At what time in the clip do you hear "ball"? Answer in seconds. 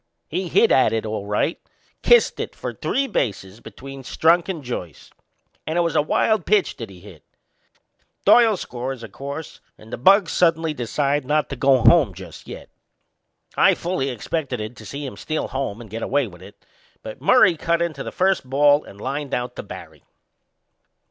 18.49-18.83